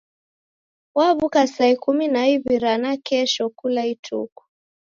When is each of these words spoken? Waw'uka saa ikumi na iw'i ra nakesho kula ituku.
Waw'uka 0.97 1.41
saa 1.53 1.71
ikumi 1.75 2.05
na 2.13 2.21
iw'i 2.33 2.55
ra 2.63 2.73
nakesho 2.83 3.45
kula 3.57 3.81
ituku. 3.93 4.41